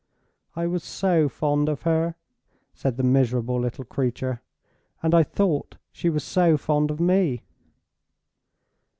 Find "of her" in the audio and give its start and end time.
1.69-2.15